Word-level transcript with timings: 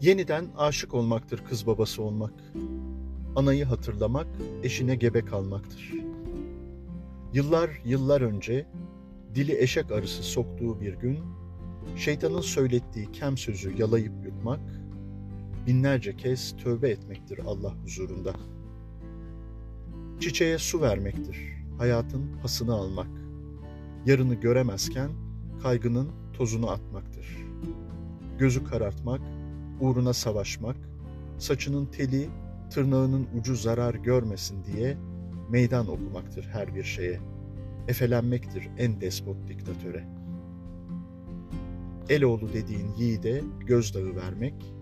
Yeniden 0.00 0.44
aşık 0.58 0.94
olmaktır 0.94 1.44
kız 1.48 1.66
babası 1.66 2.02
olmak. 2.02 2.32
Anayı 3.36 3.64
hatırlamak, 3.64 4.26
eşine 4.62 4.94
gebe 4.94 5.24
kalmaktır. 5.24 5.92
Yıllar 7.32 7.70
yıllar 7.84 8.20
önce 8.20 8.66
dili 9.34 9.62
eşek 9.62 9.92
arısı 9.92 10.22
soktuğu 10.22 10.80
bir 10.80 10.94
gün, 10.94 11.18
şeytanın 11.96 12.40
söylettiği 12.40 13.12
kem 13.12 13.38
sözü 13.38 13.76
yalayıp 13.78 14.12
yutmak, 14.24 14.60
binlerce 15.66 16.16
kez 16.16 16.56
tövbe 16.56 16.90
etmektir 16.90 17.40
Allah 17.46 17.74
huzurunda. 17.84 18.34
Çiçeğe 20.20 20.58
su 20.58 20.80
vermektir, 20.80 21.36
hayatın 21.78 22.30
pasını 22.42 22.74
almak. 22.74 23.10
Yarını 24.06 24.34
göremezken 24.34 25.10
kaygının 25.62 26.08
tozunu 26.32 26.70
atmaktır. 26.70 27.36
Gözü 28.38 28.64
karartmak, 28.64 29.20
uğruna 29.80 30.12
savaşmak, 30.12 30.76
saçının 31.38 31.86
teli, 31.86 32.28
tırnağının 32.70 33.26
ucu 33.38 33.56
zarar 33.56 33.94
görmesin 33.94 34.64
diye 34.64 34.96
meydan 35.50 35.88
okumaktır 35.88 36.44
her 36.44 36.74
bir 36.74 36.84
şeye. 36.84 37.20
Efelenmektir 37.88 38.68
en 38.78 39.00
despot 39.00 39.48
diktatöre. 39.48 40.04
Eloğlu 42.08 42.52
dediğin 42.52 42.92
yiğide 42.98 43.42
gözdağı 43.66 44.16
vermek, 44.16 44.74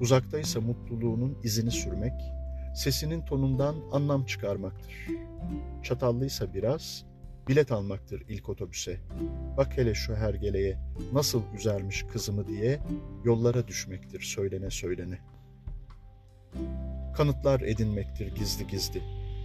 uzaktaysa 0.00 0.60
mutluluğunun 0.60 1.36
izini 1.42 1.70
sürmek, 1.70 2.12
sesinin 2.74 3.24
tonundan 3.24 3.74
anlam 3.92 4.24
çıkarmaktır. 4.24 5.06
Çatallıysa 5.82 6.54
biraz, 6.54 7.04
bilet 7.50 7.72
almaktır 7.72 8.22
ilk 8.28 8.48
otobüse. 8.48 8.96
Bak 9.56 9.78
hele 9.78 9.94
şu 9.94 10.16
hergeleye 10.16 10.78
nasıl 11.12 11.42
üzermiş 11.58 12.02
kızımı 12.02 12.48
diye 12.48 12.78
yollara 13.24 13.68
düşmektir 13.68 14.20
söylene 14.20 14.70
söylene. 14.70 15.18
Kanıtlar 17.16 17.60
edinmektir 17.60 18.34
gizli 18.34 18.66
gizli. 18.66 19.02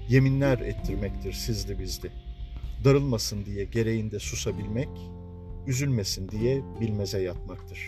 Yeminler 0.09 0.59
ettirmektir 0.59 1.33
sizli 1.33 1.79
bizli. 1.79 2.11
Darılmasın 2.83 3.45
diye 3.45 3.65
gereğinde 3.65 4.19
susabilmek, 4.19 4.89
üzülmesin 5.67 6.29
diye 6.29 6.61
bilmeze 6.81 7.21
yatmaktır. 7.21 7.79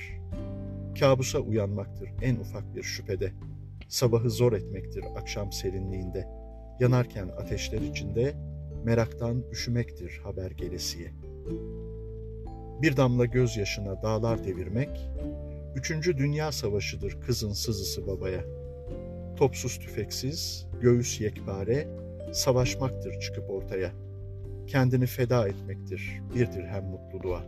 Kabusa 1.00 1.40
uyanmaktır 1.40 2.10
en 2.22 2.36
ufak 2.36 2.76
bir 2.76 2.84
şüphede. 2.84 3.32
Sabahı 3.88 4.30
zor 4.30 4.54
etmektir 4.54 5.04
akşam 5.18 5.52
serinliğinde. 5.52 6.28
Yanarken 6.80 7.28
ateşler 7.28 7.82
içinde 7.82 8.36
meraktan 8.88 9.44
üşümektir 9.52 10.20
haber 10.24 10.52
gelesiye. 10.52 11.12
Bir 12.82 12.98
damla 12.98 13.26
gözyaşına 13.26 14.02
dağlar 14.02 14.44
devirmek, 14.44 15.10
Üçüncü 15.76 16.18
Dünya 16.18 16.52
Savaşı'dır 16.52 17.22
kızın 17.22 17.54
sızısı 17.54 18.08
babaya. 18.08 18.44
Topsuz 19.36 19.80
tüfeksiz, 19.80 20.68
göğüs 20.82 21.22
yekpare, 21.22 21.88
savaşmaktır 22.34 23.20
çıkıp 23.20 23.50
ortaya. 23.50 23.92
Kendini 24.68 25.06
feda 25.06 25.48
etmektir 25.48 26.22
bir 26.36 26.52
dirhem 26.52 26.86
mutluluğa. 26.86 27.44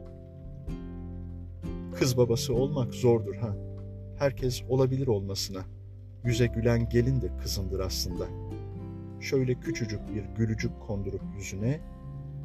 Kız 2.00 2.18
babası 2.18 2.54
olmak 2.54 2.94
zordur 2.94 3.36
ha. 3.36 3.56
Herkes 4.18 4.64
olabilir 4.70 5.08
olmasına. 5.08 5.62
Yüze 6.24 6.48
gülen 6.48 6.90
gelin 6.90 7.22
de 7.22 7.38
kızındır 7.44 7.80
aslında.'' 7.80 8.59
Şöyle 9.22 9.54
küçücük 9.54 10.00
bir 10.16 10.24
gülücük 10.38 10.72
kondurup 10.88 11.22
yüzüne, 11.38 11.80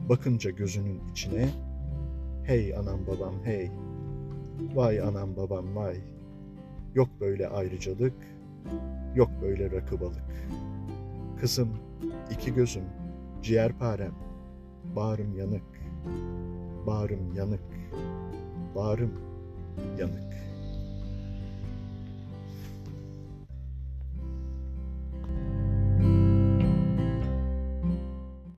bakınca 0.09 0.51
gözünün 0.51 1.01
içine, 1.13 1.49
hey 2.45 2.77
anam 2.77 3.07
babam 3.07 3.35
hey, 3.45 3.71
vay 4.75 5.01
anam 5.01 5.37
babam 5.37 5.77
vay, 5.77 5.97
yok 6.95 7.09
böyle 7.21 7.49
ayrıcalık, 7.49 8.15
yok 9.15 9.31
böyle 9.43 9.71
rakıbalık. 9.71 10.25
Kızım, 11.41 11.69
iki 12.31 12.55
gözüm, 12.55 12.85
ciğerparem, 13.43 14.15
bağrım 14.97 15.39
yanık, 15.39 15.63
bağrım 16.87 17.35
yanık, 17.35 17.61
bağrım 18.75 19.13
yanık. 19.99 20.35